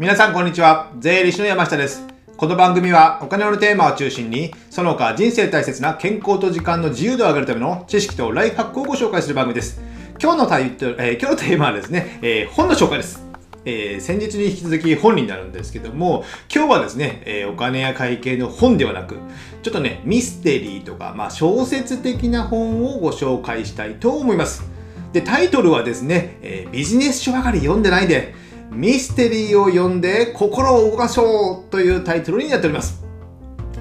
[0.00, 0.90] 皆さんこんにちは。
[0.98, 2.06] 税理士の山下です。
[2.38, 9.78] この番組はお金のテーマを中心に、その他人生大切な健康と時間の自由度を上げるための知識とライフハックをご紹介する番組です。
[10.18, 13.22] 今日のタイトル、えー今日のテーマはですね、えー本の紹介です。
[13.66, 19.16] えー先日に引き続き本になるんですけども、今日はですね、えーお金や会計の本ではなく、
[19.62, 24.64] ちょっとね、ミステリーとか、まあ、小説的な本をご紹介したいと思います。
[25.12, 33.04] で、タイトルはですね、えービジネス書ばかり読んでないで、ミステリーを読んで心を動かそうというタイトルになっております。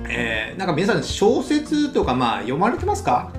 [0.09, 3.31] えーなんか皆さん小説とかまあ読まれてますか？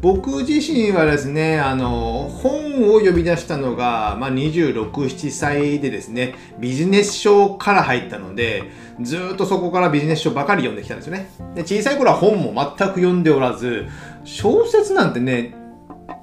[0.00, 8.64] 僕自身はですね、あの、本を読み出したのが、まあ、26、7歳でですね、ビジネス書から入ったので、
[9.00, 11.30] ずっとそこからビジネス書ばかり読んできたんですよね。
[11.54, 13.86] で小さい頃は本も全く読んでおらず、
[14.24, 15.54] 小説なんてね、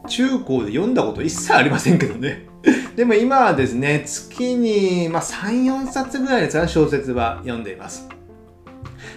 [0.08, 2.46] 中高で読んだこと一切ありませんけどね。
[2.96, 8.08] でも今はですね、月に、まあ、3、4冊ぐらいですかね、小説は読んでいます。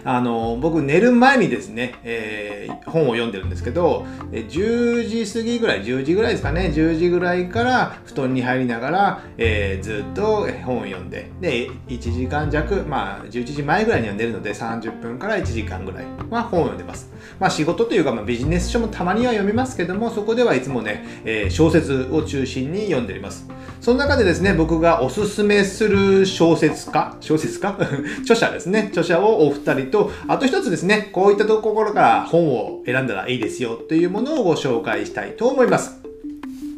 [0.04, 17.10] あの、僕寝る前にですね、えー本を読んでるんですけど、10時過ぎぐらい、10時ぐらいですかね、10時ぐらいから布団に入りながら、えーずっと本を読んで、で、1時間弱、まあ、11時前ぐらいには寝るので、30分から1時間ぐらいは本を読んでます。
[17.40, 23.48] まあ、仕事というか、まあ、ビジネス書もたまには読みますけども、そこではいつもね、えー小説を中心に読んでおります。
[23.84, 27.76] その中でですね、僕がおすすめする小説家、小説家？
[28.24, 36.00] 著者ですね、著者をお二人と、あと一つですね、こういったところから本を選んだらいいですよというものをご紹介したいと思います。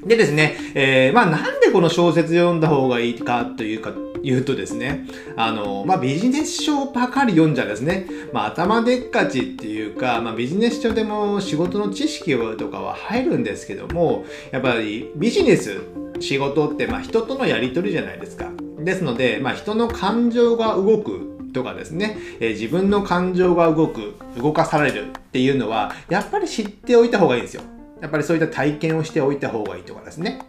[0.05, 3.93] でですね、えーまあなんでこの小説読んだ方がいいかというか、
[4.25, 15.79] 言うとですね、あの、まあビジネス書ばかり読んじゃですね、まあ頭でっかちっていうか、まあビジネス書でも仕事の知識とかは入るんですけども、やっぱりビジネス、
[16.20, 18.50] 仕事ってまあ人とのやり取りじゃないですか。
[18.78, 27.62] ですので、まあ人の感情が動くとかですね、えー自分の感情が動く、動かされるっていうのは、やっぱり知っておいた方がいいんですよ。
[28.00, 30.41] やっぱりそういった体験をしておいた方がいいとかですね。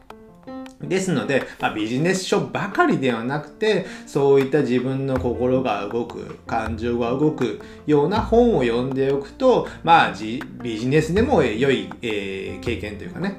[0.82, 10.14] ですので、まあ、ビジネス書ばかりではなくて、そういった自分の心が動く、感情が動くような本を読んでおくと、まあ、
[10.62, 13.38] ビジネスでも良い、えー経験というかね、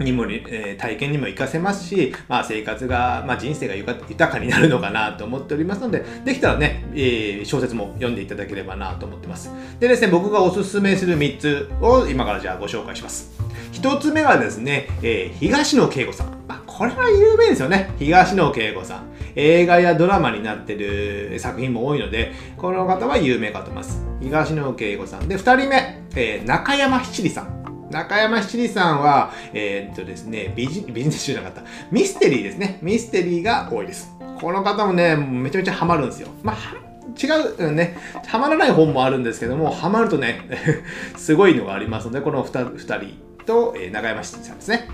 [0.00, 9.50] にも、えー体験にも活かせますし、まあ、生活が、まあ、人生が豊かになるのかなと思っておりますので、できたらね、えー小説も読んでいただければなと思ってます。
[9.78, 13.30] でですね、僕がおすすめする3つを今からじゃあご紹介します。
[13.72, 16.28] 1つ目はですね、えー東野圭吾さん。
[16.48, 17.90] まあ、これは有名ですよね。
[17.98, 19.10] 東野圭吾さん。
[19.36, 24.02] 映画やドラマになってる作品も多いので、この方は有名かと思います。
[24.20, 25.28] 東野圭吾さん。
[25.28, 27.59] で、2人目、え中山七里さん。
[27.90, 31.68] 中山七里さんは、えーっとですね、ビジビジネス中じゃなかった。
[31.90, 32.78] ミステリーですね。
[32.82, 34.14] ミステリーが多いです。
[34.40, 36.28] この方もね、めちゃめちゃハマるんですよ。
[36.42, 36.56] まあ、
[37.20, 37.96] 違う、うんね、
[38.26, 40.40] ハマらない本もあるんですけども、ハマるとね、
[41.16, 44.88] すごいのがありますので、この 2, 二人と、えー中山七里さんですね。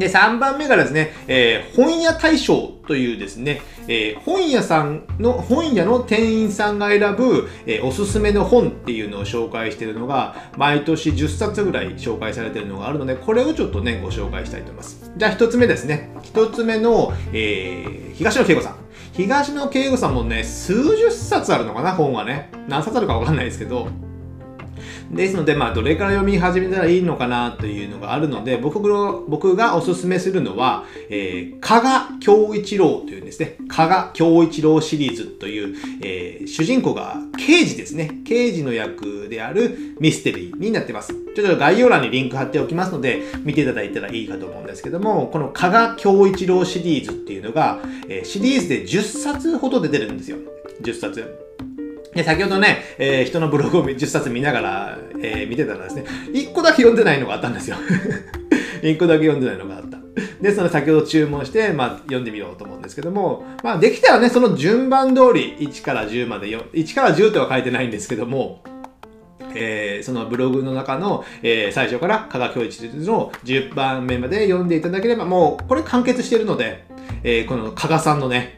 [0.00, 15.12] で、3番目がですね、えー本屋大賞というですね、えー本屋さんの、本屋の店員さんが選ぶ、えーおすすめの本っていうのを紹介しているのが、毎年10冊ぐらい紹介されているのがあるので、これをちょっとね、ご紹介したいと思います。
[15.16, 16.10] じゃあ1つ目ですね。
[16.34, 18.74] 1つ目の、えー東野圭吾さん。
[19.12, 22.50] 東野圭吾さんもね、数十冊あるのかな、本はね。
[22.68, 23.88] 何冊あるかわかんないですけど、
[25.10, 38.22] ですので、まあ、どれから読み始めたらいいのかなというのがあるので、僕の僕がおすすめするのは、えー、加賀恭一郎というですね、加賀恭一郎シリーズという、えー主人公が刑事ですね。
[38.24, 41.14] 刑事の役であるミステリーになってます。
[41.34, 50.38] ちょっと概要欄にリンク貼っておきますので、見ていただいたらいいかと思うんですけども、この加賀恭一郎シリーズっていうのが、えーシリーズで10冊ほど出てるんですよ。
[50.82, 51.49] 10冊。
[52.14, 57.76] で、先ほどね、えー人のブログを10冊見ながら、えー見てたらですね、1個だけ読んでないのがあったんですよ。
[58.82, 59.98] 1個だけ読んでないのがあった。
[60.40, 68.62] で、その先ほど注文して、まあ、読んでみようと思うんですけども、まあ、できたらね、その順番通り、1から10までよ、1から10とは書いてないんですけども、
[69.54, 76.84] えーそのブログの中の、えー最初から加賀教一の10番目まで読んでいただければ、もうこれ完結しているので、
[77.22, 78.56] えーこの加賀さんのね、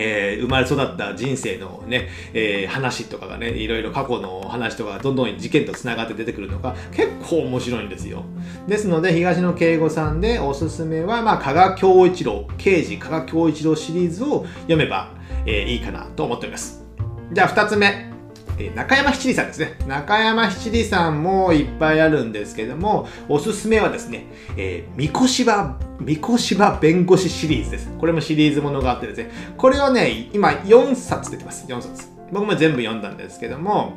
[0.00, 8.24] えー生まれ育った人生のね、えー話とかがね、いろいろ過去の話とかどんどん事件と繋がって出てくるのが結構面白いんですよ。
[8.66, 15.12] ですので、東野圭吾さんでおすすめは、まあ、加賀恭一郎、刑事加賀恭一郎シリーズを読めば、
[15.46, 16.84] えーいいかなと思っております。
[17.32, 18.09] じゃあ、二つ目。
[18.60, 19.74] え中山七里さんですね。
[19.86, 24.26] 中山七里さんもいっぱいあるんですけども、おすすめはですね、
[24.56, 27.90] えー、三越芝、三越芝弁護士シリーズです。
[27.98, 31.66] これもシリーズものがあってですね、これはね、今4冊出てます。
[31.66, 32.08] 4冊。
[32.32, 33.94] 僕も全部読んだんですけども、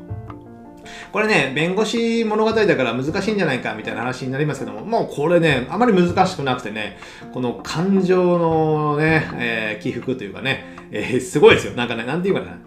[1.11, 6.97] これね、弁護士物語だから難しいんじゃないかみたいな話になりますけども、もうこれね、あまり難しくなくてね、
[7.33, 11.73] この感情のね、えー、起伏というかね、えー、すごいですよ。
[11.73, 12.57] なんかね、なんていうかな、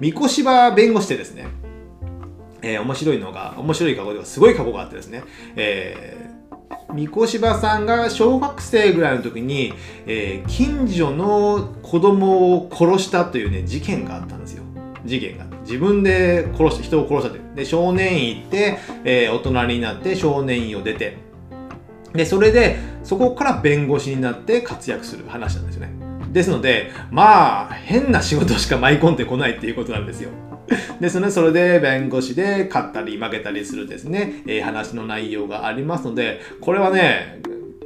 [0.00, 1.46] 三越芝弁護士ってですね、
[2.62, 5.22] えー、面白いのが、面白い過去ではすごい過去があってですね、
[5.56, 9.72] えー、三越芝さんが小学生ぐらいの時に、
[10.06, 14.65] えー、近所の子供を殺したというね、事件があったんですよ。
[15.06, 15.46] 事件が。
[15.62, 17.42] 自分で殺した、人を殺したという。
[17.54, 21.16] で、少年院行って、えー、大人になって少年院を出て、
[22.12, 25.92] で、それで、そこから弁護士になって活躍する話なんですよね。
[26.32, 30.30] ですので、まあ、変な仕事しか舞い込んでこないっていうことなんですよ。
[31.00, 37.40] ですね、それで弁護士で勝ったり負けたりするですね、えー、話の内容がありますので、これはね、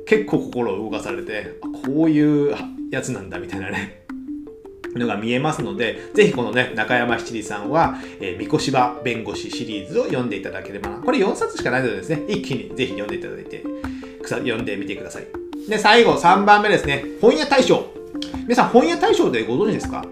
[0.07, 2.57] 結構心を動かされて、こういう
[2.91, 4.00] やつなんだみたいなね、
[4.97, 10.97] のが見えますので、ぜひこのね、中山七里さんは、えー、三越芝弁護士シリーズを読んでいただければな。
[10.99, 13.65] これ4冊しかないのでですね、一気にぜひ読んでいただいて、
[14.23, 15.27] 読んでみてください。
[15.69, 17.87] で、最後3番目ですね、本屋大賞。
[18.45, 20.05] 皆さん、本屋大賞でご存知ですか？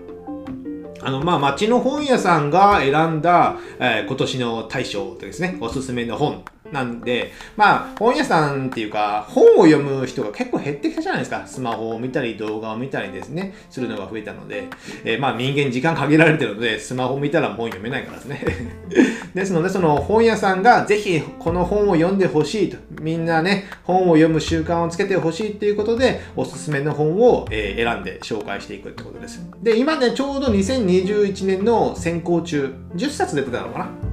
[1.01, 11.47] あの、まあ、町の本屋さんが選んだ、えー、今年の大賞ですね、おすすめの本なんで、まあ、本屋さんっていうか、本を読む人が結構減ってきたじゃないですか。
[11.47, 14.69] スマホを見たり、動画を見たりですね、するのが増えたので、
[15.05, 18.45] えー、まあ、人間時間限られてるので、スマホ見たら本読めないからですね。
[19.35, 29.41] ですので、その本屋さんがぜひこの本を読んでほしいと、みんなね、本を読む習慣をつけてほしいっていうことで、おすすめの本を、えー、選んで紹介していくってことです。
[29.63, 34.08] で、今ね、ちょうど2021年の選考中、10冊出てたのかな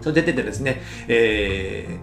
[0.00, 1.98] それ出ててですね、え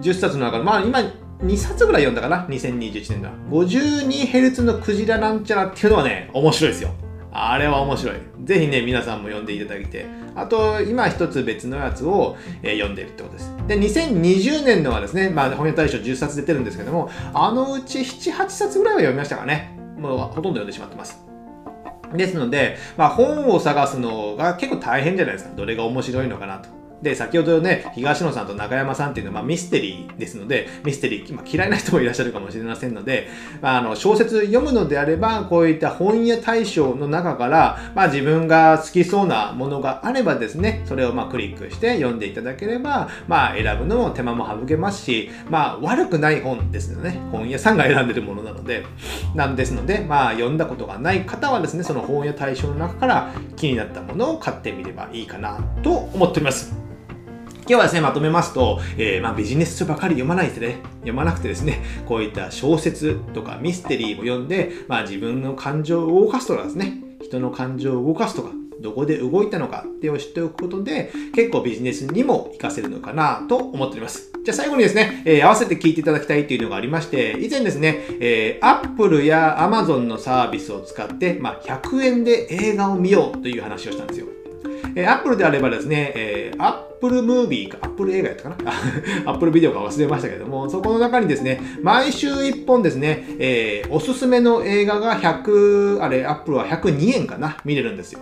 [0.00, 1.00] ー、10冊の中で、まあ今、
[1.42, 3.30] 2冊ぐらい読んだかな ?2021 年だ。
[3.50, 6.90] 52Hz のクジラなんちゃらっていうのはね、面白いですよ。
[7.32, 8.16] あれは面白い。
[8.44, 10.06] ぜひね、皆さんも読んでいただいて。
[10.34, 13.52] あと、今一つ別のやつを、えー、読んでるってことです。
[13.68, 19.76] で、2020年のはですね、まあ、本屋大賞10冊出てるんですけども、あのうち7、8冊ぐらいは読みましたかね。
[19.98, 21.24] もうほとんど読んでしまってます。
[22.14, 25.54] ですので、まあ、本を探すのが結構大変じゃないですか。
[25.54, 26.79] どれが面白いのかなと。
[27.02, 33.28] で、先ほどね、東野さんと中山さんっていうのは、まあ、ミステリーですので、ミステリー、まあ、嫌いな人もいらっしゃるかもしれませんので、
[33.62, 47.18] まあ、あの小説読むのであれば、こういった本屋大賞の中から、まあ、自分が好きそうなものがあればですね、それをまあクリックして読んでいただければ、まあ、選ぶのも手間も省けますし、まあ、悪くない本ですよね。
[47.32, 48.84] 本屋さんが選んでるものなので、
[49.34, 56.89] なんですので、まあ、読んだことがない方はですね、その本屋大賞の中から気になったものを買ってみればいいかなと思っております。
[57.70, 68.50] 今日はですね、まとめますと、えー、まあ、ビジネス書ばかり読まないでね、読まなくてですね、こういった小説とかミステリーを読んで、まあ、自分の感情を動かすとかですね、人の感情を動かすとか、
[68.80, 74.32] どこで動いたのかっていうのを知っておくことで、結構ビジネスにも活かせるのかなと思っております。
[74.44, 84.26] じゃあ最後にですね、えー、合わせて聞いていただきたいというのがありまして、以前ですね、えー、Apple や Amazon のサービスを使って、まあ、100円で映画を見ようという話をしたんですよ。
[84.94, 88.72] えー、Apple であればですね、えー、Apple Movie か、Apple 映画やったかな
[89.32, 98.20] ?Apple ビデオか忘れましたけども、そこの中にですね、毎週1本ですね、えー、おすすめの映画が100、あれ、Apple は102円かな見れるんですよ。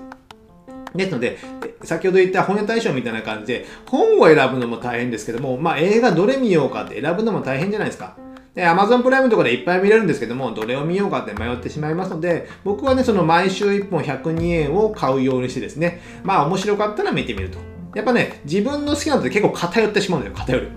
[0.94, 1.38] ですので、
[1.84, 8.16] 先ほど言った本屋大賞みたいな感じで、本を選ぶのも大変ですけども、まあ映画どれ見ようかって選ぶのも大変じゃないですか。
[8.58, 17.58] で、Amazon プライムとかでいっぱい見れるんですけども、どれを見ようかって迷ってしまいますので、僕はね、その毎週1本102円を買うようにしてですね、まあ面白かったら見てみると。
[17.94, 20.70] やっぱね、自分の好きなのって結構偏ってしまうんですよ、偏る。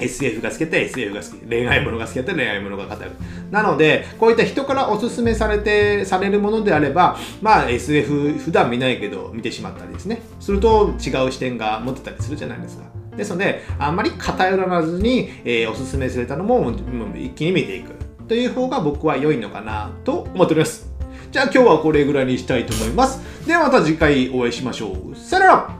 [0.00, 1.48] SF が好きだったら SF が好き。
[1.48, 3.16] 恋愛ものが好きだったら恋愛ものが偏る。
[3.52, 10.22] なので、こういった人からおすすめされて、されるものであれば、まあ SF 普段見ないけど見てしまったりですね。
[10.40, 12.99] すると違う視点が持ってたりするじゃないですか。
[13.20, 16.72] ですので、あんまり偏らずに、えー、おすすめされたのも
[17.14, 17.94] 一気に見ていく
[18.26, 20.88] という方が僕は良いのかなと思っております。
[21.30, 23.20] じゃあ今日はこれぐらいにしたいと思います。
[23.46, 25.16] ではまた次回お会いしましょう。
[25.16, 25.79] さよなら